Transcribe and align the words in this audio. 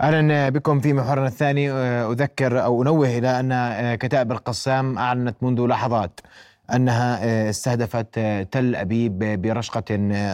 أهلا 0.00 0.48
بكم 0.48 0.80
في 0.80 0.92
محورنا 0.92 1.26
الثاني. 1.26 1.70
أذكر 1.70 2.64
أو 2.64 2.82
أنوه 2.82 3.18
إلى 3.18 3.40
أن 3.40 3.94
كتائب 3.94 4.32
القسام 4.32 4.98
أعلنت 4.98 5.36
منذ 5.42 5.66
لحظات 5.66 6.20
أنها 6.74 7.50
استهدفت 7.50 8.20
تل 8.50 8.76
أبيب 8.76 9.42
برشقة 9.42 9.84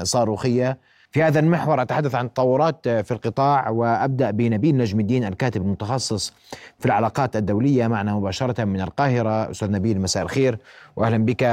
صاروخية. 0.03 0.79
في 1.11 1.23
هذا 1.23 1.41
المحور 1.41 1.83
أتحدث 1.83 2.15
عن 2.15 2.33
تطورات 2.33 2.89
في 2.89 3.11
القطاع 3.11 3.69
وأبدأ 3.69 4.31
بنبيل 4.31 4.77
نجم 4.77 5.01
الدين 5.01 5.25
الكاتب 5.25 5.63
المتخصص 5.63 6.33
في 6.79 6.87
العلاقات 6.87 7.37
الدولية 7.37 7.87
معنا 7.87 8.15
مباشرة 8.15 8.65
من 8.65 8.81
القاهرة. 8.81 9.51
أستاذ 9.51 9.71
نبيل 9.71 10.01
مساء 10.01 10.23
الخير 10.23 10.59
واهلا 10.97 11.25
بك 11.25 11.45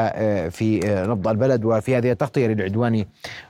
في 0.49 0.79
نبض 1.07 1.27
البلد. 1.27 1.65
وفي 1.65 1.97
هذه 1.97 2.11
التغطية 2.11 2.47
للعدوان 2.47 3.05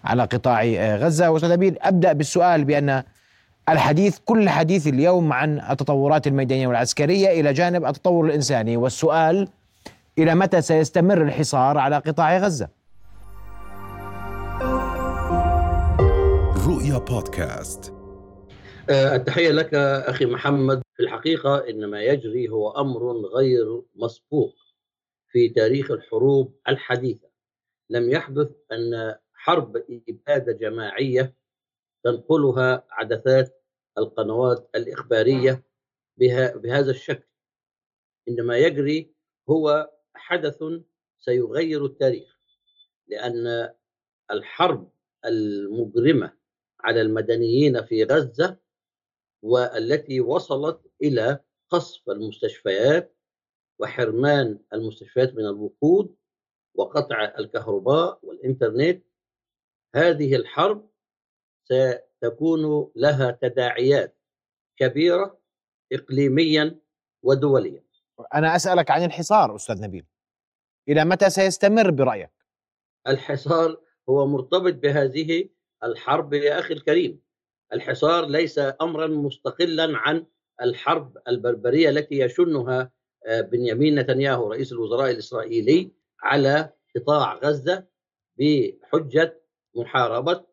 على 0.05 0.23
قطاع 0.23 0.63
غزة. 0.95 1.35
أستاذ 1.35 1.51
نبيل 1.51 1.77
أبدأ 1.81 2.13
بالسؤال 2.13 2.63
بأن 2.63 3.03
الحديث 3.71 4.19
كل 4.25 4.49
حديث 4.49 4.87
اليوم 4.87 5.33
عن 5.33 5.59
التطورات 5.59 6.27
الميدانية 6.27 6.67
والعسكرية 6.67 7.27
إلى 7.27 7.53
جانب 7.53 7.85
التطور 7.85 8.25
الإنساني. 8.25 8.77
والسؤال 8.77 9.47
إلى 10.17 10.35
متى 10.35 10.61
سيستمر 10.61 11.21
الحصار 11.21 11.77
على 11.77 11.97
قطاع 11.97 12.37
غزة؟ 12.37 12.69
رؤيا 16.67 16.97
بودكاست. 16.97 17.93
التحية 18.89 19.51
لك 19.51 19.73
أخي 19.73 20.25
محمد. 20.25 20.81
في 20.97 21.03
الحقيقة 21.03 21.69
إن 21.69 21.85
ما 21.85 22.01
يجري 22.01 22.49
هو 22.49 22.71
أمر 22.71 23.11
غير 23.11 23.81
مسبوق 23.95 24.55
في 25.31 25.49
تاريخ 25.49 25.91
الحروب 25.91 26.53
الحديثة. 26.69 27.27
لم 27.89 28.09
يحدث 28.09 28.47
أن 28.71 29.15
حرب 29.33 29.83
إبادة 30.09 30.53
جماعية 30.53 31.33
تنقلها 32.03 32.83
عدسات 32.91 33.60
القنوات 33.97 34.69
الإخبارية 34.75 35.63
بها 36.17 36.55
بهذا 36.55 36.91
الشكل. 36.91 37.27
إنما 38.29 38.57
يجري 38.57 39.13
هو 39.49 39.91
حدث 40.15 40.63
سيغير 41.19 41.85
التاريخ 41.85 42.39
لأن 43.07 43.69
الحرب 44.31 44.91
المجرمة 45.25 46.33
على 46.79 47.01
المدنيين 47.01 47.85
في 47.85 48.03
غزة 48.03 48.57
والتي 49.41 50.21
وصلت 50.21 50.81
إلى 51.01 51.39
قصف 51.69 52.09
المستشفيات 52.09 53.15
وحرمان 53.79 54.59
المستشفيات 54.73 55.33
من 55.33 55.45
الوقود 55.45 56.15
وقطع 56.75 57.33
الكهرباء 57.39 58.19
والإنترنت 58.23 59.03
هذه 59.95 60.35
الحرب 60.35 60.90
ستكون 61.63 62.91
لها 62.95 63.31
تداعيات 63.31 64.17
كبيرة 64.77 65.39
إقليميا 65.93 66.79
ودوليا. 67.23 67.83
أنا 68.33 68.55
أسألك 68.55 68.91
عن 68.91 69.03
الحصار 69.03 69.55
أستاذ 69.55 69.81
نبيل. 69.81 70.05
إلى 70.89 71.05
متى 71.05 71.29
سيستمر 71.29 71.91
برأيك؟ 71.91 72.31
الحصار 73.07 73.81
هو 74.09 74.27
مرتبط 74.27 74.73
بهذه 74.73 75.49
الحرب 75.83 76.33
يا 76.33 76.59
أخي 76.59 76.73
الكريم. 76.73 77.21
الحصار 77.73 78.25
ليس 78.25 78.59
أمرا 78.81 79.07
مستقلا 79.07 79.97
عن 79.97 80.25
الحرب 80.61 81.17
البربرية 81.27 81.89
التي 81.89 82.19
يشنها 82.19 82.91
بنيامين 83.27 83.99
نتنياهو 83.99 84.51
رئيس 84.51 84.71
الوزراء 84.71 85.11
الإسرائيلي 85.11 85.91
على 86.21 86.73
قطاع 86.95 87.35
غزة 87.35 87.87
بحجة 88.39 89.41
محاربة 89.75 90.45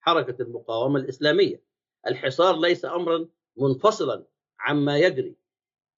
حركة 0.00 0.42
المقاومة 0.42 1.00
الإسلامية. 1.00 1.62
الحصار 2.06 2.60
ليس 2.60 2.84
أمرا 2.84 3.28
منفصلا 3.56 4.24
عما 4.60 4.98
يجري. 4.98 5.36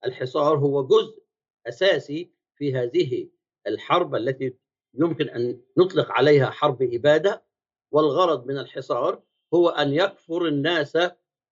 الحصار 0.04 0.58
هو 0.58 0.86
جزء 0.86 1.22
أساسي 1.66 2.30
في 2.54 2.74
هذه 2.74 3.28
الحرب 3.66 4.14
التي 4.14 4.56
يمكن 4.94 5.28
أن 5.28 5.60
نطلق 5.78 6.12
عليها 6.12 6.50
حرب 6.50 6.82
إبادة. 6.82 7.44
والغرض 7.92 8.46
من 8.46 8.58
الحصار 8.58 9.22
هو 9.54 9.68
أن 9.68 9.92
يكفر 9.92 10.46
الناس 10.46 10.98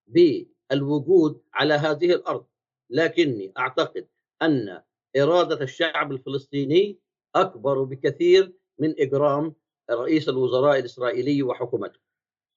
بالوجود 0.07 1.43
على 1.55 1.75
هذه 1.75 2.13
الأرض. 2.13 2.47
لكني 2.91 3.53
أعتقد 3.59 4.09
أن 4.43 4.83
إرادة 5.17 5.61
الشعب 5.65 6.13
الفلسطيني 6.13 6.99
أكبر 7.35 7.83
بكثير 7.83 8.53
من 8.79 8.95
إجرام 9.01 9.55
رئيس 9.91 10.29
الوزراء 10.29 10.79
الإسرائيلي 10.79 11.43
وحكومته. 11.43 12.01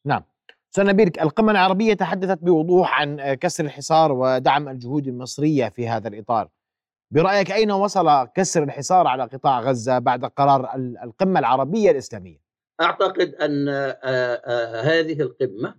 نعم. 0.06 0.23
أستاذ 0.72 0.85
نبيل 0.85 1.12
القمة 1.22 1.51
العربية 1.51 1.94
تحدثت 1.94 2.38
بوضوح 2.44 3.01
عن 3.01 3.34
كسر 3.34 3.66
الحصار 3.66 4.12
ودعم 4.12 4.69
الجهود 4.69 5.07
المصرية 5.07 5.69
في 5.69 5.88
هذا 5.88 6.07
الإطار. 6.07 6.50
برأيك 7.12 7.51
أين 7.51 7.72
وصل 7.72 8.28
كسر 8.35 8.63
الحصار 8.63 9.07
على 9.07 9.23
قطاع 9.23 9.59
غزة 9.59 10.00
بعد 10.00 10.25
قرار 10.25 10.75
القمة 11.03 11.40
العربية 11.40 11.91
الإسلامية؟ 11.91 12.38
أعتقد 12.81 13.35
أن 13.35 13.69
هذه 14.85 15.22
القمة 15.22 15.75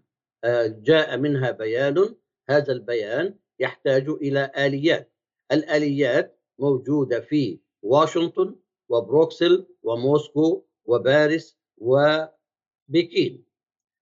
جاء 0.66 1.16
منها 1.16 1.50
بيان 1.50 2.14
هذا 2.50 2.72
البيان 2.72 3.34
يحتاج 3.58 4.08
إلى 4.08 4.52
آليات. 4.56 5.12
الآليات 5.52 6.40
موجودة 6.58 7.20
في 7.20 7.60
واشنطن 7.82 8.56
وبروكسل 8.88 9.66
وموسكو 9.82 10.64
وباريس 10.84 11.58
وبكين. 11.78 13.44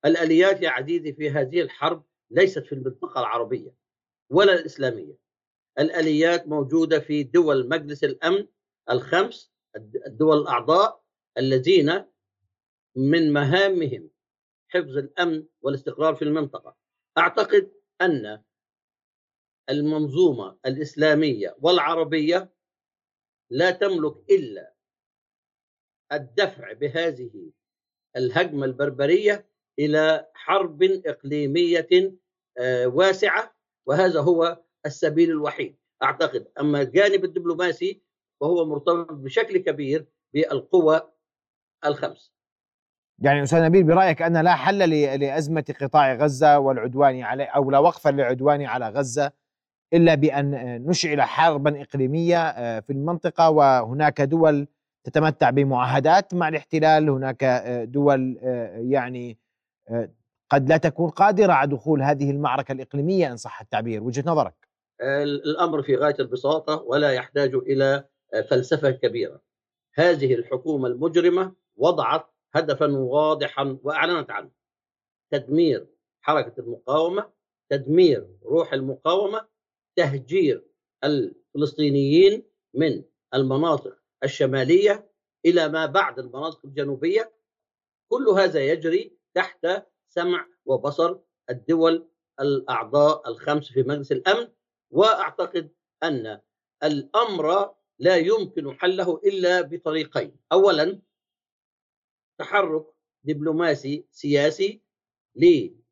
الآليات 0.04 0.62
يا 0.62 0.70
عزيزي 0.70 1.12
في 1.12 1.30
هذه 1.30 1.60
الحرب 1.60 2.04
ليست 2.30 2.66
في 2.66 2.72
المنطقة 2.72 3.20
العربية 3.20 3.74
ولا 4.30 4.52
الإسلامية. 4.54 5.16
الآليات 5.78 6.48
موجودة 6.48 7.00
في 7.00 7.22
دول 7.22 7.68
مجلس 7.68 8.04
الأمن 8.04 8.46
الخمس 8.90 9.52
الدول 10.06 10.38
الأعضاء 10.38 11.04
الذين 11.38 12.04
من 12.96 13.32
مهامهم 13.32 14.10
حفظ 14.68 14.96
الأمن 14.96 15.46
والاستقرار 15.62 16.14
في 16.14 16.22
المنطقة. 16.22 16.76
أعتقد 17.18 17.72
أن 18.00 18.42
المنظومة 19.70 20.58
الإسلامية 20.66 21.56
والعربية 21.60 22.52
لا 23.50 23.70
تملك 23.70 24.30
إلا 24.30 24.74
الدفع 26.12 26.72
بهذه 26.72 27.52
الهجمة 28.16 28.64
البربرية 28.64 29.49
إلى 29.80 30.26
حرب 30.34 30.82
إقليمية 30.82 31.88
واسعة 32.84 33.54
وهذا 33.86 34.20
هو 34.20 34.60
السبيل 34.86 35.30
الوحيد. 35.30 35.76
أعتقد 36.02 36.48
أما 36.60 36.80
الجانب 36.82 37.24
الدبلوماسي 37.24 38.02
فهو 38.40 38.64
مرتبط 38.64 39.12
بشكل 39.12 39.58
كبير 39.58 40.06
بالقوى 40.34 41.00
الخمس. 41.84 42.32
يعني 43.18 43.42
أستاذ 43.42 43.62
نبيل 43.62 43.84
برأيك 43.84 44.22
أن 44.22 44.36
لا 44.36 44.54
حل 44.54 44.78
لأزمة 45.20 45.74
قطاع 45.80 46.14
غزة 46.14 46.58
والعدوان 46.58 47.22
عليه 47.22 47.44
أو 47.44 47.70
لا 47.70 47.78
وقف 47.78 48.06
للعدوان 48.06 48.62
على 48.62 48.88
غزة 48.88 49.32
إلا 49.92 50.14
بأن 50.14 50.50
نشعل 50.86 51.22
حربا 51.22 51.82
إقليمية 51.82 52.80
في 52.80 52.90
المنطقة 52.90 53.50
وهناك 53.50 54.20
دول 54.20 54.68
تتمتع 55.04 55.50
بمعاهدات 55.50 56.34
مع 56.34 56.48
الاحتلال 56.48 57.10
هناك 57.10 57.44
دول 57.88 58.38
يعني 58.74 59.38
قد 60.50 60.68
لا 60.68 60.76
تكون 60.76 61.10
قادرة 61.10 61.52
على 61.52 61.70
دخول 61.70 62.02
هذه 62.02 62.30
المعركة 62.30 62.72
الإقليمية 62.72 63.32
إن 63.32 63.36
صح 63.36 63.60
التعبير 63.60 64.02
وجهة 64.02 64.24
نظرك؟ 64.26 64.68
الأمر 65.22 65.82
في 65.82 65.96
غاية 65.96 66.16
البساطة 66.20 66.82
ولا 66.82 67.12
يحتاج 67.12 67.54
إلى 67.54 68.04
فلسفة 68.50 68.90
كبيرة. 68.90 69.40
هذه 69.94 70.34
الحكومة 70.34 70.88
المجرمة 70.88 71.52
وضعت 71.76 72.26
هدفا 72.54 72.86
واضحا 72.86 73.78
وأعلنت 73.82 74.30
عنه. 74.30 74.50
تدمير 75.30 75.86
حركة 76.20 76.60
المقاومة 76.60 77.30
تدمير 77.70 78.28
روح 78.44 78.72
المقاومة 78.72 79.46
تهجير 79.96 80.64
الفلسطينيين 81.04 82.42
من 82.74 83.02
المناطق 83.34 83.98
الشمالية 84.24 85.10
إلى 85.46 85.68
ما 85.68 85.86
بعد 85.86 86.18
المناطق 86.18 86.60
الجنوبية. 86.64 87.32
كل 88.08 88.28
هذا 88.28 88.60
يجري 88.60 89.19
تحت 89.34 89.66
سمع 90.08 90.46
وبصر 90.66 91.18
الدول 91.50 92.08
الأعضاء 92.40 93.28
الخمس 93.28 93.72
في 93.72 93.82
مجلس 93.82 94.12
الأمن 94.12 94.48
وأعتقد 94.90 95.70
أن 96.02 96.40
الأمر 96.84 97.74
لا 97.98 98.16
يمكن 98.16 98.74
حله 98.78 99.20
إلا 99.24 99.60
بطريقين 99.60 100.36
اولا 100.52 101.00
تحرك 102.38 102.86
دبلوماسي 103.24 104.06
سياسي 104.10 104.82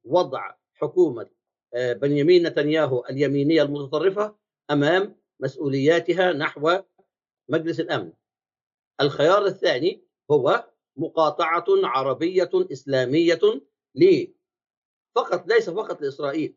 لوضع 0.05 0.55
حكومة 0.75 1.31
بنيامين 1.75 2.47
نتنياهو 2.47 3.05
اليمينية 3.11 3.63
المتطرفة 3.63 4.37
أمام 4.71 5.17
مسؤولياتها 5.41 6.33
نحو 6.33 6.79
مجلس 7.49 7.81
الأمن. 7.81 8.13
الخيار 9.01 9.47
الثاني 9.47 10.05
هو 10.31 10.71
مقاطعة 10.99 11.65
عربية 11.69 12.51
إسلامية 12.55 13.41
ل 13.95 14.27
فقط 15.15 15.49
ليس 15.49 15.71
فقط 15.71 16.03
لإسرائيل 16.03 16.55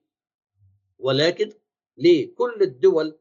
ولكن 1.00 1.54
لكل 1.98 2.58
الدول 2.62 3.20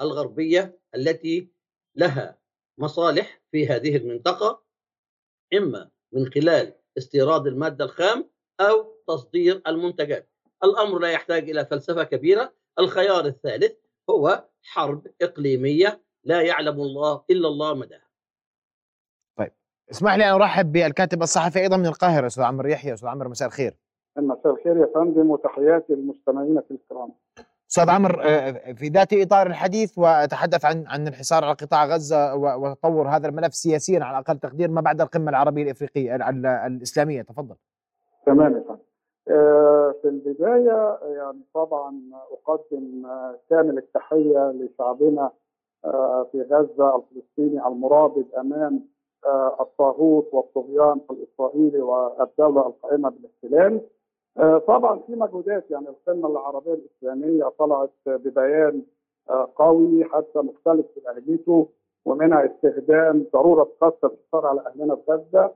الغربية 0.00 0.78
التي 0.94 1.48
لها 1.94 2.38
مصالح 2.78 3.42
في 3.52 3.66
هذه 3.66 3.96
المنطقة 3.96 4.62
إما 5.54 5.90
من 6.12 6.32
خلال 6.32 6.74
استيراد 6.98 7.46
المادة 7.46 7.84
الخام 7.84 8.30
أو 8.60 8.96
تصدير 9.08 9.62
المنتجات. 9.66 10.30
الأمر 10.64 10.98
لا 10.98 11.10
يحتاج 11.10 11.50
إلى 11.50 11.66
فلسفة 11.66 12.04
كبيرة، 12.04 12.54
الخيار 12.78 13.26
الثالث 13.26 13.72
هو 14.10 14.48
حرب 14.62 15.06
إقليمية 15.22 16.02
لا 16.24 16.42
يعلم 16.42 16.80
الله 16.80 17.24
إلا 17.30 17.48
الله 17.48 17.74
مداها. 17.74 18.09
اسمح 19.90 20.14
لي 20.14 20.24
ان 20.24 20.34
أرحب 20.34 20.72
بالكاتب 20.72 21.22
الصحفي 21.22 21.58
أيضا 21.58 21.76
من 21.76 21.86
القاهرة 21.86 22.26
أستاذ 22.26 22.44
عمرو 22.44 22.68
يحيى 22.68 22.94
أستاذ 22.94 23.08
عمرو 23.08 23.30
مساء 23.30 23.48
الخير. 23.48 23.76
مساء 24.18 24.52
الخير 24.52 24.76
يا 24.76 24.88
فندم 24.94 25.30
وتحياتي 25.30 25.92
للمستمعين 25.92 26.58
الكرام. 26.70 27.12
أستاذ 27.70 27.90
عمرو 27.90 28.20
آه، 28.20 28.72
في 28.72 28.88
ذات 28.88 29.12
إطار 29.12 29.46
الحديث 29.46 29.98
وأتحدث 29.98 30.64
عن 30.64 30.84
عن 30.86 31.08
الحصار 31.08 31.44
على 31.44 31.54
قطاع 31.54 31.86
غزة 31.86 32.34
وتطور 32.34 33.08
هذا 33.08 33.28
الملف 33.28 33.54
سياسيا 33.54 34.04
على 34.04 34.18
أقل 34.18 34.38
تقدير 34.38 34.70
ما 34.70 34.80
بعد 34.80 35.00
القمة 35.00 35.30
العربية 35.30 35.62
الإفريقية 35.62 36.16
الإسلامية 36.66 37.22
تفضل. 37.22 37.56
تمام 38.26 38.56
يا 38.56 38.64
فندم. 38.68 38.80
آه، 39.30 39.94
في 40.02 40.08
البداية 40.08 40.98
يعني 41.02 41.40
طبعا 41.54 42.00
أقدم 42.32 43.06
كامل 43.50 43.78
التحية 43.78 44.52
لشعبنا 44.52 45.30
آه، 45.84 46.28
في 46.32 46.42
غزة 46.42 46.96
الفلسطيني 46.96 47.66
المرابط 47.66 48.34
أمام 48.38 48.80
الطاغوت 49.60 50.28
والطغيان 50.34 51.00
الإسرائيلي 51.10 51.80
والدولة 51.80 52.66
القائمة 52.66 53.10
بالاحتلال. 53.10 53.80
آه، 54.38 54.58
طبعا 54.58 54.98
في 55.06 55.12
مجهودات 55.16 55.70
يعني 55.70 55.88
القمه 55.88 56.28
العربية 56.28 56.74
الإسلامية 56.74 57.44
طلعت 57.58 57.90
ببيان 58.06 58.82
آه، 59.30 59.48
قوي 59.56 60.04
حتى 60.04 60.38
مختلف 60.38 60.86
في 60.94 61.00
لهجته 61.00 61.68
ومنها 62.04 62.46
استخدام 62.46 63.26
ضرورة 63.32 63.68
قصف 63.80 64.04
الحصار 64.04 64.46
على 64.46 64.60
أهلنا 64.66 64.96
في 64.96 65.12
غزة 65.12 65.52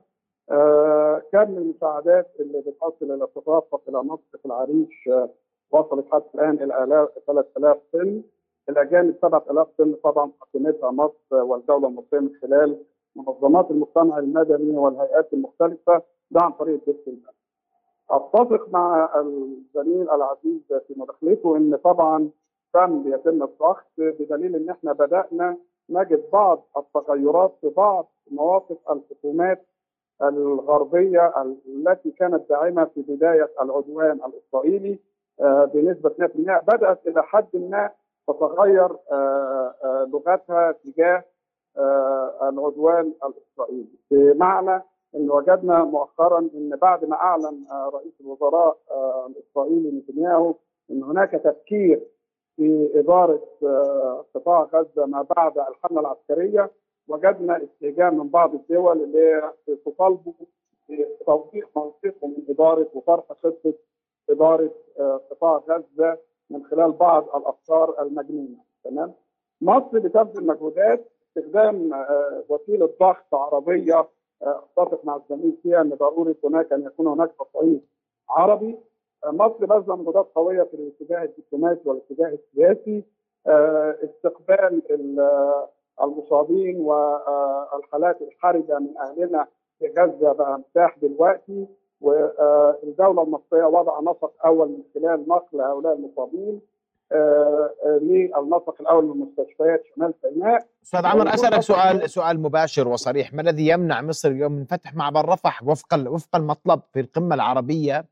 آه، 0.51 1.21
كم 1.31 1.57
المساعدات 1.57 2.31
اللي 2.39 2.61
بتصل 2.61 3.11
إلى 3.13 3.27
تتوفق 3.35 3.81
إلى 3.89 3.97
مصر 4.03 4.37
في 4.41 4.45
العريش 4.45 5.09
وصلت 5.71 6.05
حتى 6.11 6.27
الآن 6.35 6.71
إلى 6.71 7.07
3000 7.27 7.77
طن 7.93 8.21
إلى 8.69 8.85
جانب 8.85 9.15
7000 9.21 9.67
طن 9.77 9.95
طبعا 10.03 10.31
قدمتها 10.41 10.91
مصر 10.91 11.35
والدولة 11.43 11.87
المصريه 11.87 12.19
من 12.19 12.31
خلال 12.41 12.77
منظمات 13.15 13.71
المجتمع 13.71 14.17
المدني 14.17 14.77
والهيئات 14.77 15.33
المختلفة 15.33 16.01
ده 16.31 16.41
عن 16.41 16.51
طريق 16.51 16.73
الدفع 16.87 17.01
المالي. 17.11 17.35
أتفق 18.09 18.69
مع 18.69 19.09
الزميل 19.19 20.09
العزيز 20.09 20.61
في 20.87 20.93
مداخلته 20.97 21.57
إن 21.57 21.75
طبعا 21.75 22.29
تم 22.73 23.03
بيتم 23.03 23.43
الضغط 23.43 23.85
بدليل 23.97 24.55
إن 24.55 24.69
إحنا 24.69 24.93
بدأنا 24.93 25.57
نجد 25.89 26.23
بعض 26.33 26.67
التغيرات 26.77 27.55
في 27.61 27.69
بعض 27.69 28.11
مواقف 28.31 28.77
الحكومات 28.91 29.65
الغربية 30.21 31.33
التي 31.67 32.11
كانت 32.11 32.49
داعمة 32.49 32.85
في 32.85 33.01
بداية 33.01 33.49
العدوان 33.61 34.19
الإسرائيلي 34.25 34.99
آه، 35.41 35.65
بنسبة 35.65 36.09
100% 36.19 36.59
بدأت 36.67 37.07
إلى 37.07 37.23
حد 37.23 37.47
ما 37.55 37.89
تتغير 38.27 38.89
آه، 39.11 39.75
آه، 39.83 40.07
لغتها 40.13 40.71
تجاه 40.71 41.23
العدوان 42.41 43.13
الإسرائيلي. 43.23 43.97
بمعنى 44.11 44.81
إن 45.15 45.29
وجدنا 45.31 45.83
مؤخرا 45.83 46.39
إن 46.39 46.69
بعد 46.81 47.05
ما 47.05 47.15
أعلن 47.15 47.65
آه، 47.71 47.91
رئيس 47.93 48.13
الوزراء 48.21 48.77
آه، 48.91 49.27
الإسرائيلي 49.29 49.91
نتنياهو 49.91 50.55
إن 50.91 51.03
هناك 51.03 51.31
تفكير 51.31 52.07
في 52.55 52.91
إدارة 52.95 53.43
آه، 53.63 54.25
قطاع 54.35 54.69
غزة 54.73 55.05
ما 55.05 55.21
بعد 55.35 55.57
الحملة 55.57 55.99
العسكرية 55.99 56.71
وجدنا 57.07 57.63
استهجان 57.63 58.17
من 58.17 58.27
بعض 58.29 58.55
الدول 58.55 59.03
اللي 59.03 59.51
تطالبوا 59.85 60.33
بتوثيق 60.89 61.69
منطقه 61.77 62.27
من 62.27 62.45
إدارة 62.49 62.87
وطرح 62.93 63.23
خطة 63.43 63.73
إدارة 64.29 64.71
قطاع 65.31 65.63
غزة 65.69 66.17
من 66.49 66.63
خلال 66.63 66.91
بعض 66.91 67.23
الأفكار 67.35 68.01
المجنونة. 68.01 68.57
تمام؟ 68.83 69.13
مصر 69.61 69.99
بتبذل 69.99 70.47
مجهودات 70.47 71.11
استخدام 71.37 72.05
وسيلة 72.49 72.89
ضغط 72.99 73.33
عربية 73.35 74.07
اتفق 74.41 75.05
مع 75.05 75.15
الزميل 75.15 75.57
فيها 75.63 75.81
إن 75.81 75.89
ضروري 75.89 76.35
هناك 76.43 76.73
أن 76.73 76.81
يكون 76.83 77.07
هناك 77.07 77.31
تصعيد 77.39 77.81
عربي. 78.29 78.77
مصر 79.25 79.65
بذل 79.65 79.97
مجهودات 79.99 80.27
قوية 80.35 80.63
في 80.63 80.73
الاتجاه 80.73 81.23
الدبلوماسي 81.23 81.89
والاتجاه 81.89 82.27
السياسي. 82.27 83.03
آه، 83.47 83.95
استقبال 84.03 84.81
المصابين 86.03 86.81
والحالات 86.81 88.21
الحرجة 88.21 88.79
من 88.79 88.97
أهلنا 88.97 89.47
في 89.79 89.87
غزة 89.97 90.33
بقى 90.33 90.59
متاح 90.59 90.97
دلوقتي. 91.01 91.67
والدولة 92.01 93.21
المصرية 93.23 93.65
وضع 93.65 93.99
نسق 94.01 94.31
أول 94.45 94.67
من 94.67 94.83
خلال 94.93 95.29
نقل 95.29 95.61
هؤلاء 95.61 95.93
المصابين. 95.93 96.61
آه، 97.11 97.69
آه، 97.85 97.99
للنسق 98.01 98.81
الأول 98.81 99.05
من 99.05 99.25
مستشفيات 99.25 99.83
شمال 99.95 100.13
سيناء. 100.21 100.67
أستاذ 100.83 101.05
عمر 101.05 101.33
أسألك 101.33 101.59
سؤال 101.59 102.09
سؤال 102.09 102.39
مباشر 102.39 102.87
وصريح. 102.87 103.33
ما 103.33 103.41
الذي 103.41 103.67
يمنع 103.67 104.01
مصر 104.01 104.29
اليوم 104.29 104.51
من 104.51 104.65
فتح 104.65 104.93
معبر 104.93 105.29
رفح 105.29 105.63
وفق 105.63 106.07
وفق 106.07 106.35
المطلب 106.35 106.81
في 106.93 106.99
القمة 106.99 107.35
العربية 107.35 108.05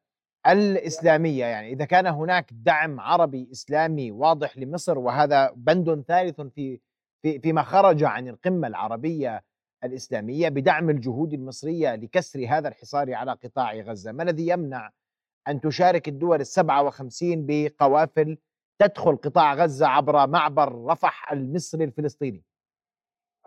الإسلامية؟ 0.48 1.46
يعني 1.46 1.74
إذا 1.74 1.86
كان 1.86 2.08
هناك 2.08 2.50
دعم 2.52 3.00
عربي 3.00 3.50
إسلامي 3.52 4.12
واضح 4.12 4.58
لمصر 4.58 5.00
وهذا 5.00 5.52
بند 5.56 6.04
ثالث 6.08 6.42
في 6.42 6.80
في 7.22 7.40
فيما 7.40 7.64
خرج 7.64 8.04
عن 8.04 8.28
القمة 8.28 8.68
العربية 8.68 9.44
الإسلامية 9.84 10.50
بدعم 10.50 10.90
الجهود 10.90 11.34
المصرية 11.34 11.96
لكسر 11.96 12.46
هذا 12.50 12.68
الحصار 12.68 13.14
على 13.14 13.32
قطاع 13.32 13.74
غزة، 13.74 14.12
ما 14.12 14.24
الذي 14.24 14.48
يمنع 14.48 14.90
أن 15.48 15.62
تشارك 15.62 16.08
الدول 16.08 16.42
السبعة 16.42 16.84
وخمسين 16.84 17.46
بقوافل 17.48 18.38
تدخل 18.80 19.16
قطاع 19.16 19.54
غزة 19.54 19.88
عبر 19.88 20.28
معبر 20.28 20.86
رفح 20.86 21.32
المصري 21.32 21.84
الفلسطيني. 21.84 22.44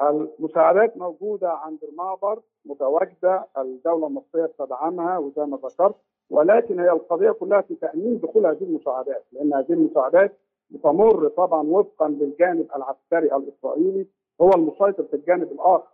المساعدات 0.02 0.96
موجودة 0.96 1.50
عند 1.52 1.78
المعبر 1.84 2.40
متواجدة 2.64 3.46
الدولة 3.58 4.06
المصرية 4.06 4.52
تدعمها 4.58 5.18
وزي 5.18 5.42
ما 5.44 5.56
ذكرت 5.56 5.94
ولكن 6.30 6.80
هي 6.80 6.90
القضية 6.90 7.30
كلها 7.30 7.60
في 7.60 7.74
تأمين 7.74 8.20
دخول 8.20 8.46
هذه 8.46 8.62
المساعدات 8.64 9.24
لأن 9.32 9.54
هذه 9.54 9.72
المساعدات 9.72 10.38
بتمر 10.70 11.28
طبعا 11.28 11.62
وفقا 11.68 12.08
للجانب 12.08 12.66
العسكري 12.76 13.36
الإسرائيلي 13.36 14.06
هو 14.40 14.50
المسيطر 14.50 15.04
في 15.04 15.16
الجانب 15.16 15.52
الآخر. 15.52 15.88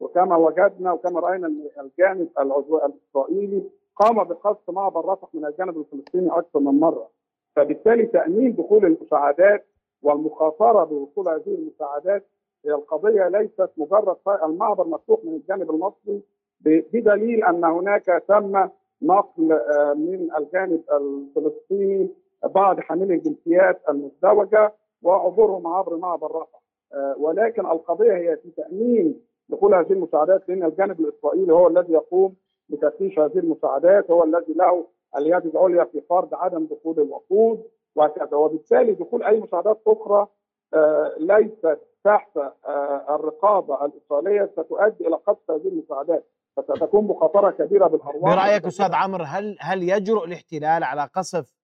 وكما 0.00 0.36
وجدنا 0.36 0.92
وكما 0.92 1.20
رأينا 1.20 1.46
الجانب 1.80 2.28
الإسرائيلي 2.38 3.62
قام 3.96 4.24
بقصف 4.24 4.70
معبر 4.70 5.04
رفح 5.12 5.28
من 5.34 5.44
الجانب 5.46 5.78
الفلسطيني 5.78 6.30
أكثر 6.38 6.58
من 6.60 6.80
مرة. 6.80 7.10
فبالتالي 7.56 8.06
تأمين 8.06 8.54
دخول 8.54 8.84
المساعدات 8.84 9.66
والمخاطرة 10.02 10.84
بوصول 10.84 11.28
هذه 11.28 11.54
المساعدات 11.54 12.26
هي 12.64 12.70
القضية 12.74 13.28
ليست 13.28 13.70
مجرد 13.76 14.16
المعبر 14.44 14.86
مفتوح 14.86 15.24
من 15.24 15.34
الجانب 15.34 15.70
المصري 15.70 16.22
بدليل 16.64 17.44
أن 17.44 17.64
هناك 17.64 18.22
تم 18.28 18.68
نقل 19.02 19.52
آه، 19.52 19.94
من 19.94 20.28
الجانب 20.38 20.82
الفلسطيني 20.92 22.10
بعض 22.44 22.80
حاملي 22.80 23.14
الجنسيات 23.14 23.80
المزدوجة 23.88 24.72
وعبورهم 25.02 25.66
عبر 25.66 25.96
معبر 25.96 26.30
رفح. 26.36 26.62
آه، 26.94 27.14
ولكن 27.18 27.66
القضية 27.66 28.12
هي 28.12 28.36
في 28.36 28.50
تأمين 28.50 29.20
دخول 29.48 29.74
هذه 29.74 29.92
المساعدات 29.92 30.48
لأن 30.48 30.62
الجانب 30.64 31.00
الإسرائيلي 31.00 31.52
هو 31.52 31.68
الذي 31.68 31.92
يقوم 31.92 32.34
بتفتيش 32.68 33.18
هذه 33.18 33.38
المساعدات 33.38 34.10
هو 34.10 34.24
الذي 34.24 34.52
له 34.54 34.86
اليد 35.16 35.46
العليا 35.46 35.84
في 35.84 36.00
فرض 36.00 36.34
عدم 36.34 36.66
دخول 36.66 37.00
الوقود 37.00 37.64
وهكذا. 37.94 38.36
وبالتالي 38.36 38.92
دخول 38.92 39.22
أي 39.22 39.40
مساعدات 39.40 39.82
أخرى 39.86 40.26
آه، 40.74 41.14
ليست 41.18 41.78
تحت 42.04 42.36
آه، 42.36 43.06
الرقابة 43.14 43.84
الايطاليه 43.84 44.50
ستؤدي 44.52 45.06
إلى 45.08 45.16
قصف 45.16 45.50
هذه 45.50 45.68
المساعدات. 45.68 46.28
فستكون 46.56 47.04
مخاطرة 47.04 47.50
كبيرة 47.50 47.86
بالأرواح. 47.86 48.34
برايك 48.34 48.66
أستاذ 48.66 48.94
عمرو 48.94 49.24
هل 49.24 49.56
هل 49.60 49.82
يجرؤ 49.82 50.24
الاحتلال 50.24 50.84
على 50.84 51.08
قصف 51.14 51.54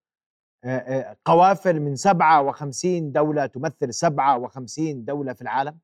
آه، 0.65 1.17
قوافل 1.25 1.81
من 1.81 1.97
57 1.97 3.13
دولة 3.13 3.47
تمثل 3.47 3.93
57 3.93 5.05
دولة 5.05 5.33
في 5.33 5.43
العالم؟ 5.43 5.79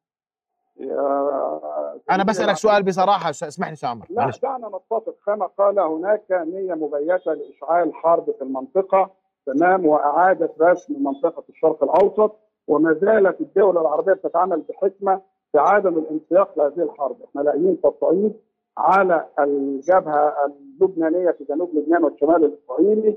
أنا 2.10 2.24
بسألك 2.24 2.56
سؤال 2.56 2.82
بصراحة 2.82 3.30
اسمح 3.30 3.68
لي 3.68 3.72
أستاذ 3.72 3.88
عمر 3.88 4.06
لا 4.10 4.30
دعنا 4.42 4.68
نتفق 4.68 5.14
كما 5.26 5.46
قال 5.46 5.78
هناك 5.78 6.24
نية 6.30 6.74
مبيتة 6.74 7.32
لإشعال 7.32 7.94
حرب 7.94 8.24
في 8.38 8.42
المنطقة 8.42 9.10
تمام 9.46 9.86
وإعادة 9.86 10.50
رسم 10.60 11.04
منطقة 11.04 11.44
الشرق 11.48 11.84
الأوسط 11.84 12.36
وما 12.68 12.92
زالت 12.92 13.40
الدول 13.40 13.78
العربية 13.78 14.12
بتتعامل 14.12 14.62
بحكمة 14.68 15.20
في 15.52 15.58
عدم 15.58 15.98
الانسياق 15.98 16.58
لهذه 16.58 16.82
الحرب، 16.82 17.16
إحنا 17.24 17.40
لاقيين 17.40 17.80
تصعيد 17.80 18.32
على 18.78 19.26
الجبهة 19.38 20.34
اللبنانية 20.46 21.30
في 21.30 21.44
جنوب 21.44 21.70
لبنان 21.74 22.04
والشمال 22.04 22.44
الإسرائيلي. 22.44 23.16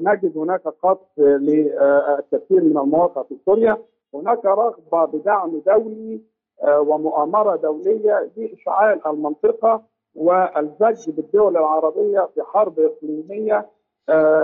نجد 0.00 0.38
هناك 0.38 0.62
قصف 0.82 1.18
للكثير 1.18 2.64
من 2.64 2.78
المواقع 2.78 3.22
في 3.22 3.36
سوريا. 3.46 3.78
هناك 4.14 4.44
رغبة 4.44 5.04
بدعم 5.04 5.62
دولي 5.66 6.20
ومؤامرة 6.68 7.56
دولية 7.56 8.30
لاشعال 8.36 9.06
المنطقة 9.06 9.82
والزج 10.14 11.10
بالدول 11.10 11.56
العربية 11.56 12.28
في 12.34 12.42
حرب 12.42 12.80
اقليميه 12.80 13.70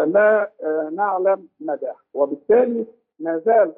لا 0.05 0.51
نعلم 0.93 1.49
مداها 1.61 1.97
وبالتالي 2.15 2.87
ما 3.21 3.39
زال 3.39 3.73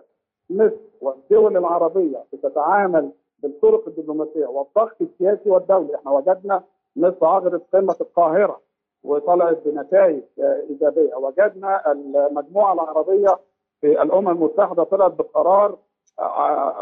مصر 0.50 0.76
والدول 1.00 1.56
العربية 1.56 2.24
بتتعامل 2.32 3.10
بالطرق 3.38 3.88
الدبلوماسية 3.88 4.46
والضغط 4.46 4.96
السياسي 5.02 5.50
والدولي. 5.50 5.94
إحنا 5.94 6.10
وجدنا 6.10 6.62
مصر 6.96 7.26
عقدت 7.26 7.62
قمة 7.72 7.96
القاهرة 8.00 8.60
وطلعت 9.04 9.58
بنتائج 9.66 10.22
إيجابية. 10.70 11.14
وجدنا 11.14 11.92
المجموعة 11.92 12.72
العربية 12.72 13.38
في 13.80 14.02
الأمم 14.02 14.28
المتحدة 14.28 14.82
طلعت 14.84 15.12
بقرار 15.12 15.78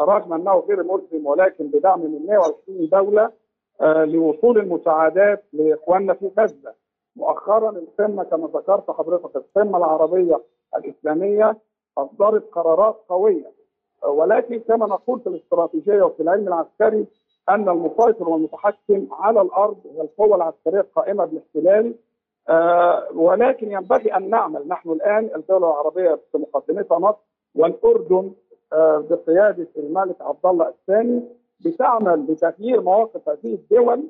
رغم 0.05 0.33
أنه 0.33 0.59
غير 0.69 0.83
ملزم 0.83 1.27
ولكن 1.27 1.67
بدعم 1.67 2.01
من 2.01 2.27
120 2.27 2.89
دولة 2.89 3.31
لوصول 4.05 4.59
المساعدات 4.59 5.45
لإخواننا 5.53 6.15
في 6.15 6.31
غزة. 6.39 6.75
مؤخرا 7.17 7.71
القمه 7.71 8.25
كما 8.25 8.47
ذكرت 8.55 8.91
حضرتك 8.91 9.37
القمه 9.37 9.79
العربية 9.79 10.41
الإسلامية 10.77 11.57
أصدرت 11.99 12.51
قرارات 12.53 12.97
قوية. 13.09 13.53
ولكن 14.07 14.59
كما 14.61 14.87
نقول 14.87 15.21
في 15.21 15.27
الاستراتيجية 15.27 16.03
وفي 16.03 16.23
العلم 16.23 16.49
العسكري 16.49 17.07
أن 17.49 17.69
المسيطر 17.69 18.29
والمتحكم 18.29 19.07
على 19.13 19.41
الأرض 19.41 19.77
هي 19.95 20.01
القوة 20.01 20.37
العسكرية 20.37 20.81
القائمة 20.81 21.25
بالاحتلال. 21.25 21.95
آه 22.49 23.09
ولكن 23.15 23.73
ينبغي 23.73 24.17
أن 24.17 24.31
نعمل. 24.31 24.69
نحن 24.69 24.91
الآن 24.91 25.31
الدول 25.37 25.65
العربية 25.65 26.21
في 26.33 26.39
مقدمتها 26.39 26.99
مصر 26.99 27.19
والأردن 27.55 28.17
آه 28.27 28.33
بقيادة 29.11 29.69
الملك 29.77 30.17
عبد 30.21 30.47
الله 30.47 30.69
الثاني 30.69 31.23
بتعمل 31.61 32.27
لتغيير 32.29 32.81
مواقف 32.81 33.29
هذه 33.29 33.55
الدول 33.55 34.09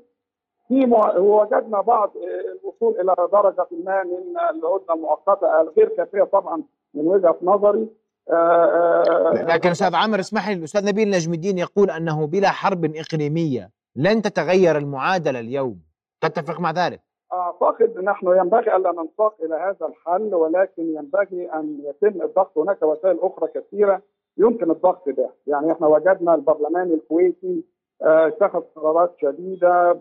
في. 0.68 0.84
وجدنا 1.18 1.80
بعض 1.80 2.12
الوصول 2.16 3.00
إلى 3.00 3.14
درجة 3.32 3.66
ما 3.84 4.02
من 4.04 4.36
الهدنه 4.50 4.94
المؤقتة 4.94 5.60
الغير 5.60 5.88
كافية 5.88 6.22
طبعا 6.22 6.62
من 6.94 7.06
وجهة 7.06 7.36
نظري 7.42 7.88
لكن 9.54 9.70
أستاذ 9.70 9.94
عامر 9.94 10.20
اسمح 10.20 10.48
لي 10.48 10.54
الأستاذ 10.54 10.88
نبيل 10.88 11.10
نجم 11.10 11.32
الدين 11.32 11.58
يقول 11.58 11.90
أنه 11.90 12.26
بلا 12.26 12.48
حرب 12.50 12.84
إقليمية 12.84 13.70
لن 13.96 14.22
تتغير 14.22 14.78
المعادلة 14.78 15.40
اليوم 15.40 15.80
تتفق 16.20 16.60
مع 16.60 16.70
ذلك؟ 16.70 17.00
أعتقد 17.32 17.98
نحن 17.98 18.26
ينبغي 18.26 18.76
ألا 18.76 18.92
ننساق 18.92 19.34
إلى 19.42 19.54
هذا 19.54 19.86
الحل 19.86 20.34
ولكن 20.34 20.82
ينبغي 20.96 21.52
أن 21.54 21.78
يتم 21.84 22.22
الضغط 22.22 22.58
هناك 22.58 22.82
وسائل 22.82 23.18
أخرى 23.20 23.48
كثيرة 23.54 24.02
يمكن 24.38 24.70
الضغط 24.70 25.08
به 25.08 25.30
يعني 25.46 25.72
إحنا 25.72 25.86
وجدنا 25.86 26.34
البرلمان 26.34 26.90
الكويتي 26.92 27.64
اتخذ 28.02 28.60
قرارات 28.76 29.14
شديدة 29.20 29.92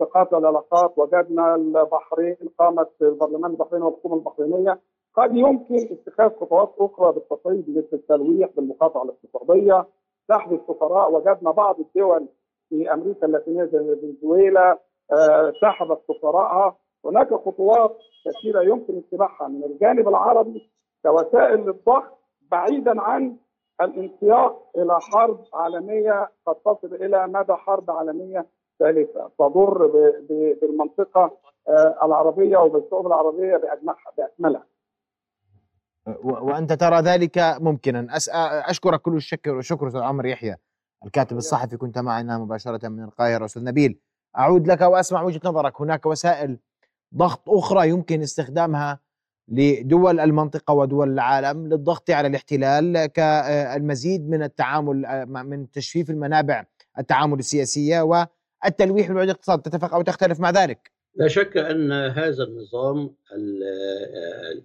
بقطع 0.00 0.38
العلاقات 0.38 0.98
وجدنا 0.98 1.54
البحرين 1.54 2.36
قامت 2.58 2.88
البرلمان 3.02 3.50
البحريني 3.50 3.84
والحكومة 3.84 4.14
البحرينية. 4.14 4.80
قد 5.14 5.36
يمكن 5.36 5.74
اتخاذ 5.90 6.28
خطوات 6.40 6.74
أخرى 6.78 7.12
بالتصعيد 7.12 7.70
مثل 7.78 7.88
التلويح 7.92 8.50
بالمقاطعة 8.56 9.02
الاقتصاديه 9.02 9.86
سحب 10.28 10.52
السفراء. 10.52 11.12
وجدنا 11.12 11.50
بعض 11.50 11.80
الدول 11.80 12.28
في 12.68 12.92
أمريكا 12.92 13.26
اللاتينية 13.26 13.64
زي 13.64 13.96
فنزويلا 13.96 14.78
أه 15.12 15.52
سحبت 15.62 15.98
سفراءها. 16.08 16.76
هناك 17.04 17.34
خطوات 17.34 17.96
كثيرة 18.24 18.60
يمكن 18.62 18.98
اتباعها 18.98 19.48
من 19.48 19.64
الجانب 19.64 20.08
العربي 20.08 20.70
كوسائل 21.02 21.60
للضغط 21.60 22.18
بعيدا 22.50 23.00
عن 23.00 23.36
الانسياق 23.80 24.70
إلى 24.76 25.00
حرب 25.00 25.44
عالمية 25.54 26.30
قد 26.46 26.54
تصل 26.54 26.94
إلى 26.94 27.26
مدى 27.26 27.52
حرب 27.52 27.90
عالمية 27.90 28.46
ثالثة 28.78 29.30
تضر 29.38 29.86
بالمنطقة 30.62 31.38
العربية 32.02 32.58
وبالشعوب 32.58 33.06
العربية 33.06 33.56
بأكملها. 34.16 34.66
وأنت 36.24 36.72
ترى 36.72 37.00
ذلك 37.00 37.38
ممكنا. 37.60 38.06
أشكرك 38.70 39.00
كل 39.00 39.16
الشكر 39.16 39.54
والشكر 39.54 39.88
أستاذ 39.88 40.00
عمرو 40.00 40.28
يحيى 40.28 40.56
الكاتب 41.06 41.36
الصحفي 41.36 41.76
كنت 41.76 41.98
معنا 41.98 42.38
مباشرة 42.38 42.88
من 42.88 43.04
القاهرة. 43.04 43.44
أستاذ 43.44 43.64
نبيل 43.64 44.00
أعود 44.38 44.66
لك 44.66 44.80
وأسمع 44.80 45.22
وجهة 45.22 45.40
نظرك. 45.44 45.80
هناك 45.80 46.06
وسائل 46.06 46.58
ضغط 47.14 47.50
أخرى 47.50 47.88
يمكن 47.88 48.22
استخدامها 48.22 49.00
لدول 49.48 50.20
المنطقة 50.20 50.74
ودول 50.74 51.12
العالم 51.12 51.66
للضغط 51.66 52.10
على 52.10 52.28
الاحتلال 52.28 53.06
كالمزيد 53.06 54.28
من 54.28 54.42
التعامل 54.42 55.26
من 55.26 55.70
تجفيف 55.70 56.10
المنابع 56.10 56.64
التعامل 56.98 57.38
السياسية 57.38 58.00
والتلويح 58.00 59.08
بالوعد 59.08 59.28
الاقتصاد 59.28 59.62
تتفق 59.62 59.94
أو 59.94 60.02
تختلف 60.02 60.40
مع 60.40 60.50
ذلك؟ 60.50 60.90
لا 61.14 61.28
شك 61.28 61.56
أن 61.56 61.92
هذا 61.92 62.44
النظام 62.44 63.14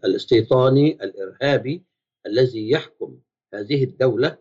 الاستيطاني 0.05 0.97
الإرهابي 1.03 1.85
الذي 2.25 2.71
يحكم 2.71 3.17
هذه 3.53 3.83
الدولة 3.83 4.37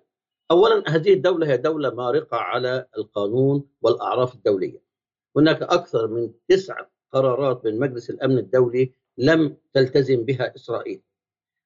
اولا 0.51 0.83
هذه 0.89 1.13
الدولة 1.13 1.47
هي 1.47 1.57
دولة 1.57 1.95
مارقة 1.95 2.37
على 2.37 2.87
القانون 2.99 3.65
والأعراف 3.83 4.35
الدولية. 4.35 4.83
هناك 5.37 5.63
أكثر 5.63 6.09
من 6.09 6.31
تسع 6.49 6.75
قرارات 7.13 7.65
من 7.65 7.79
مجلس 7.79 8.11
الأمن 8.11 8.39
الدولي 8.39 8.93
لم 9.21 9.57
تلتزم 9.75 10.25
بها 10.25 10.55
إسرائيل. 10.57 11.03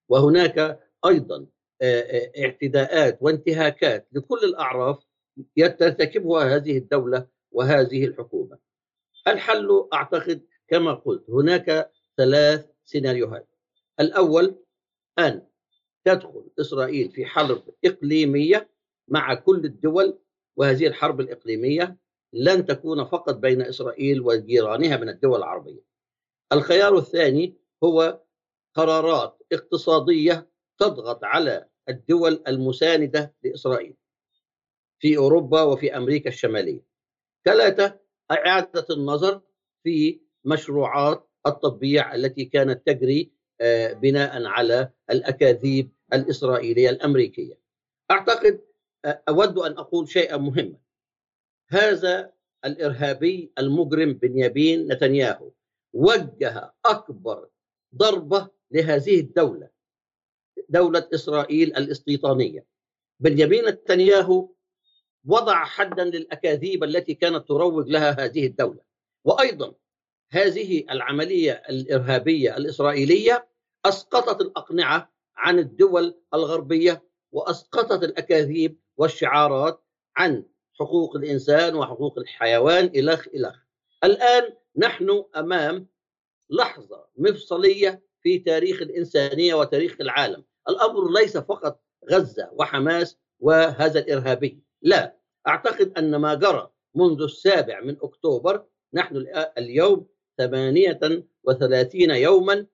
وهناك 0.09 0.81
أيضا 1.07 1.47
اعتداءات 2.39 3.19
وانتهاكات 3.21 4.09
لكل 4.13 4.39
الأعراف 4.45 5.05
ترتكبها 5.57 6.57
هذه 6.57 6.79
الدولة 6.79 7.27
وهذه 7.53 8.05
الحكومة. 8.05 8.59
الحل 9.29 9.89
أعتقد 9.93 10.47
كما 10.69 10.95
قلت 10.95 11.31
هناك 11.31 11.91
ثلاث 12.17 12.67
سيناريوهات. 12.85 13.49
الأول 14.01 14.57
أن 15.19 15.47
تدخل 16.05 16.47
إسرائيل 16.61 17.11
في 17.11 17.27
حرب 17.27 17.63
إقليمية 17.85 18.71
مع 19.09 19.35
كل 19.35 19.65
الدول 19.65 20.19
وهذه 20.57 20.87
الحرب 20.87 21.21
الإقليمية 21.21 21.97
لن 22.33 22.67
تكون 22.67 23.05
فقط 23.05 23.35
بين 23.35 23.63
إسرائيل 23.63 24.21
وجيرانها 24.21 24.97
من 24.97 25.09
الدول 25.09 25.39
العربية. 25.39 25.94
الخيار 26.53 26.99
الثاني 26.99 27.57
هو 27.85 28.21
قرارات 28.75 29.39
اقتصادية 29.53 30.51
تضغط 30.79 31.25
على 31.25 31.69
الدول 31.89 32.43
المساندة 32.49 33.35
لإسرائيل 33.43 33.97
في 34.99 35.17
أوروبا 35.17 35.63
وفي 35.63 35.97
أمريكا 35.97 36.29
الشمالية. 36.29 36.81
ثلاثة 37.45 38.01
إعادة 38.31 38.87
النظر 38.91 39.41
في 39.83 40.21
مشروعات 40.45 41.29
التطبيع 41.47 42.15
التي 42.15 42.45
كانت 42.45 42.87
تجري 42.87 43.33
بناء 43.93 44.45
على 44.45 44.91
الأكاذيب 45.11 45.91
الإسرائيلية 46.13 46.91
الأمريكية. 46.91 47.59
أعتقد 48.11 48.61
أود 49.29 49.59
أن 49.59 49.73
أقول 49.73 50.09
شيئا 50.09 50.37
مهما. 50.37 50.77
هذا 51.69 52.33
الإرهابي 52.65 53.53
المجرم 53.59 54.13
بنيامين 54.13 54.93
نتنياهو 54.93 55.51
وجه 55.95 56.73
أكبر 56.85 57.49
ضربة 57.97 58.49
لهذه 58.71 59.21
الدولة 59.21 59.69
دولة 60.69 61.09
إسرائيل 61.15 61.77
الاستيطانيه. 61.77 62.67
بنيامين 63.21 63.65
نتنياهو 63.65 64.49
وضع 65.25 65.65
حدا 65.65 66.05
للأكاذيب 66.05 66.85
التي 66.85 67.15
كانت 67.15 67.49
تروج 67.49 67.89
لها 67.89 68.25
هذه 68.25 68.47
الدولة. 68.47 68.81
وأيضا 69.25 69.75
هذه 70.31 70.85
العملية 70.91 71.53
الإرهابية 71.53 72.57
الإسرائيلية 72.57 73.49
أسقطت 73.85 74.41
الأقنعة 74.41 75.13
عن 75.37 75.59
الدول 75.59 76.21
الغربية 76.35 77.03
وأسقطت 77.33 78.05
الأكاذيب 78.05 78.79
والشعارات 78.97 79.85
عن 80.17 80.45
حقوق 80.81 81.17
الإنسان 81.17 81.75
وحقوق 81.75 82.19
الحيوان 82.19 82.93
الخ 82.97 83.29
الخ. 83.35 83.57
الآن 84.05 84.53
نحن 84.77 85.25
أمام 85.37 85.87
لحظة 86.51 87.07
مفصلية 87.17 88.03
في 88.21 88.39
تاريخ 88.39 88.83
الإنسانية 88.83 89.55
وتاريخ 89.55 89.97
العالم. 90.01 90.45
الأمر 90.69 91.13
ليس 91.13 91.37
فقط 91.37 91.83
غزة 92.11 92.51
وحماس 92.53 93.19
وهذا 93.41 94.01
الإرهابي، 94.01 94.63
لا 94.83 95.17
أعتقد 95.49 95.99
أن 95.99 96.17
ما 96.17 96.35
جرى 96.35 96.71
منذ 96.95 97.23
السابع 97.23 97.81
من 97.81 97.97
أكتوبر 98.03 98.67
نحن 98.95 99.27
اليوم 99.59 100.07
38 100.39 102.11
يوما 102.11 102.67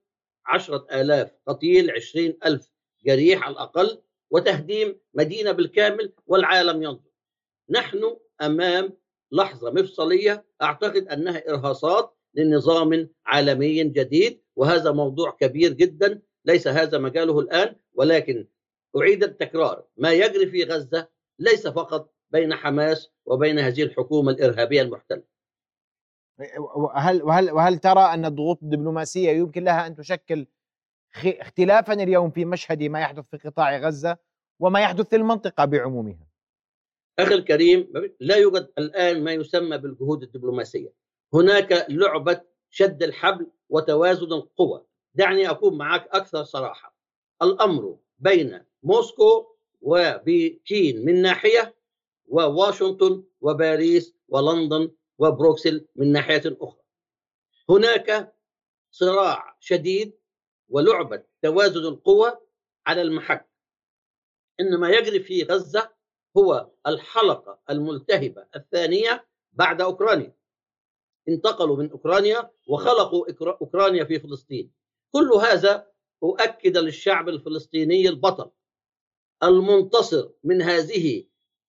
عشرة 0.47 0.87
آلاف 0.93 1.33
قتيل 1.47 1.91
عشرين 1.91 2.39
ألف 2.47 2.73
جريح 3.05 3.43
على 3.45 3.53
الأقل 3.53 4.03
وتهديم 4.31 5.01
مدينة 5.15 5.53
بالكامل 5.53 6.13
والعالم 6.27 6.83
ينظر 6.83 7.11
نحن 7.71 8.17
أمام 8.43 8.99
لحظة 9.33 9.71
مفصلية 9.71 10.45
أعتقد 10.63 11.09
أنها 11.09 11.49
إرهاصات 11.49 12.17
لنظام 12.35 13.09
عالمي 13.27 13.85
جديد 13.85 14.43
وهذا 14.57 14.93
موضوع 14.93 15.31
كبير 15.31 15.73
جدا 15.73 16.23
ليس 16.45 16.69
هذا 16.69 16.99
مجاله 16.99 17.41
الآن 17.41 17.77
ولكن 17.95 18.49
أعيد 18.97 19.25
التكرار 19.25 19.85
ما 19.97 20.13
يجري 20.13 20.47
في 20.47 20.65
غزة 20.65 21.09
ليس 21.39 21.67
فقط 21.67 22.15
بين 22.31 22.55
حماس 22.55 23.11
وبين 23.27 23.59
هذه 23.59 23.83
الحكومة 23.83 24.33
الإرهابية 24.33 24.83
المحتلة 24.83 25.23
وهل 26.59 27.23
وهل 27.23 27.51
وهل 27.51 27.79
ترى 27.79 28.01
أن 28.01 28.25
الضغوط 28.25 28.63
الدبلوماسية 28.63 29.31
يمكن 29.31 29.65
لها 29.65 29.87
أن 29.87 29.95
تشكل 29.97 30.47
اختلافا 31.15 31.93
اليوم 31.93 32.31
في 32.31 32.45
مشهد 32.45 32.83
ما 32.83 33.01
يحدث 33.01 33.25
في 33.31 33.37
قطاع 33.49 33.77
غزة 33.77 34.19
وما 34.61 34.81
يحدث 34.81 35.09
في 35.09 35.17
المنطقة 35.17 35.65
بعمومها؟ 35.65 36.30
أخي 37.19 37.35
الكريم 37.35 37.93
لا 38.21 38.37
يوجد 38.37 38.71
الآن 38.79 39.25
ما 39.25 39.33
يسمى 39.33 39.79
بالجهود 39.79 40.23
الدبلوماسية. 40.23 40.93
هناك 41.35 41.87
لعبة 41.89 42.41
شد 42.71 43.03
الحبل 43.03 43.47
وتوازن 43.69 44.33
القوى. 44.33 44.87
دعني 45.15 45.51
أكون 45.51 45.79
معك 45.79 46.09
أكثر 46.13 46.45
صراحة. 46.45 46.97
الأمر 47.43 47.99
بين 48.19 48.65
موسكو 48.83 49.57
وبكين 49.81 51.05
من 51.05 51.23
ناحية 51.23 51.75
وواشنطن 52.27 53.25
وباريس 53.41 54.15
ولندن 54.29 54.91
وبروكسل 55.19 55.87
من 55.97 56.13
ناحية 56.13 56.57
أخرى. 56.61 56.83
هناك 57.71 58.35
صراع 58.91 59.57
شديد 59.61 60.13
ولعبة 60.69 61.23
توازن 61.43 61.81
القوى 61.81 62.39
على 62.87 63.03
المحك. 63.03 63.51
ان 64.61 64.77
ما 64.77 64.91
يجري 64.91 65.21
في 65.21 65.43
غزة 65.43 65.91
هو 66.37 66.71
الحلقة 66.87 67.61
الملتهبة 67.71 68.47
الثانية 68.57 69.27
بعد 69.53 69.81
أوكرانيا. 69.81 70.37
انتقلوا 71.29 71.77
من 71.77 71.91
أوكرانيا 71.91 72.51
وخلقوا 72.69 73.27
أوكرانيا 73.61 74.05
في 74.05 74.21
فلسطين. 74.21 74.73
كل 75.13 75.33
هذا 75.33 75.91
أؤكد 76.23 76.77
للشعب 76.77 77.29
الفلسطيني 77.29 78.09
البطل 78.09 78.51
المنتصر 79.43 80.31
من 80.45 80.63
هذه 80.63 81.25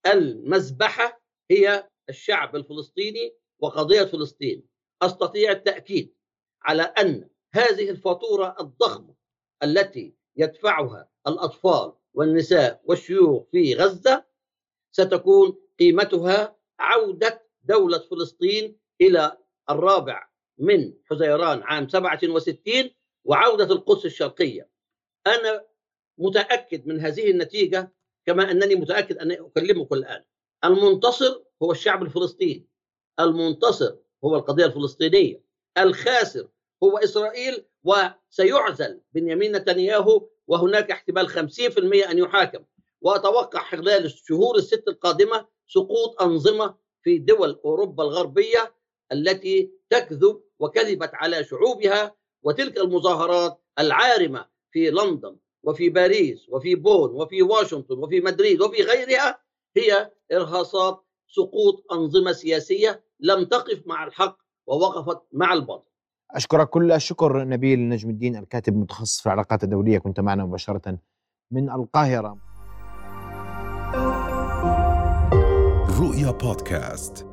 المذبحة 0.05 1.21
هي 1.51 1.89
الشعب 2.09 2.55
الفلسطيني 2.55 3.35
وقضية 3.59 4.03
فلسطين. 4.03 4.67
أستطيع 5.01 5.51
التأكيد 5.51 6.15
على 6.63 6.83
أن 6.83 7.29
هذه 7.53 7.89
الفاتورة 7.89 8.55
الضخمة 8.59 9.15
التي 9.63 10.15
يدفعها 10.35 11.09
الأطفال 11.27 11.93
والنساء 12.13 12.81
والشيوخ 12.85 13.43
في 13.51 13.75
غزة 13.75 14.25
ستكون 14.91 15.55
قيمتها 15.79 16.55
عودة 16.79 17.47
دولة 17.63 17.99
فلسطين 17.99 18.77
إلى 19.01 19.37
الرابع 19.69 20.29
من 20.57 20.93
حزيران 21.05 21.63
عام 21.63 21.87
67 21.87 22.89
وعودة 23.25 23.73
القدس 23.73 24.05
الشرقية. 24.05 24.69
أنا 25.27 25.65
متأكد 26.17 26.87
من 26.87 26.99
هذه 26.99 27.31
النتيجة 27.31 27.93
كما 28.25 28.51
أنني 28.51 28.75
متأكد 28.75 29.17
أني 29.17 29.39
اكلمك 29.39 29.91
الآن. 29.91 30.23
المنتصر 30.65 31.43
هو 31.63 31.71
الشعب 31.71 32.03
الفلسطيني. 32.03 32.67
المنتصر 33.19 33.95
هو 34.25 34.35
القضية 34.35 34.65
الفلسطينية. 34.65 35.43
الخاسر 35.77 36.47
هو 36.83 36.97
إسرائيل 36.97 37.65
وسيعزل 37.83 39.01
بنيامين 39.13 39.55
نتنياهو 39.55 40.29
وهناك 40.47 40.91
احتمال 40.91 41.29
50% 41.29 42.11
أن 42.11 42.17
يحاكم. 42.17 42.63
وأتوقع 43.01 43.63
خلال 43.63 44.05
الشهور 44.05 44.55
الست 44.55 44.83
القادمة 44.87 45.45
سقوط 45.67 46.21
أنظمة 46.21 46.75
في 47.03 47.17
دول 47.17 47.59
أوروبا 47.65 48.03
الغربية 48.03 48.75
التي 49.11 49.71
تكذب 49.89 50.41
وكذبت 50.59 51.09
على 51.13 51.43
شعوبها 51.43 52.15
وتلك 52.43 52.77
المظاهرات 52.77 53.61
العارمة 53.79 54.45
في 54.71 54.89
لندن 54.89 55.37
وفي 55.63 55.89
باريس 55.89 56.49
وفي 56.49 56.75
بون 56.75 57.09
وفي 57.09 57.41
واشنطن 57.41 57.97
وفي 57.97 58.19
مدريد 58.21 58.61
وفي 58.61 58.81
غيرها 58.81 59.39
هي 59.77 60.11
إرهاصات 60.31 61.05
سقوط 61.27 61.93
أنظمة 61.93 62.31
سياسية 62.31 63.03
لم 63.19 63.43
تقف 63.43 63.83
مع 63.85 64.03
الحق 64.03 64.37
ووقفت 64.67 65.21
مع 65.31 65.53
الباطل. 65.53 65.91
أشكرك 66.31 66.69
كل 66.69 66.91
الشكر 66.91 67.43
نبيل 67.43 67.89
نجم 67.89 68.09
الدين 68.09 68.35
الكاتب 68.35 68.73
المتخصص 68.73 69.19
في 69.19 69.25
العلاقات 69.25 69.63
الدولية 69.63 69.97
كنت 69.97 70.19
معنا 70.19 70.45
مباشرة 70.45 70.97
من 71.51 71.69
القاهرة. 71.69 72.50
رؤيا 76.01 76.31
بودكاست. 76.31 77.30